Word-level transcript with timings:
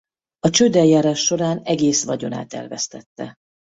A 0.39 0.49
csődeljárás 0.49 1.19
során 1.19 1.57
egész 1.63 2.05
vagyonát 2.05 2.53
elvesztette. 2.53 3.33